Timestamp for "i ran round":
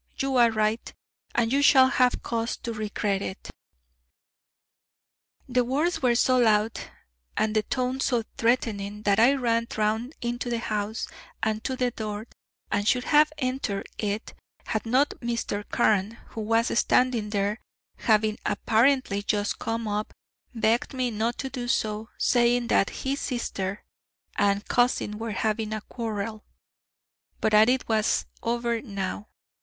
9.19-10.15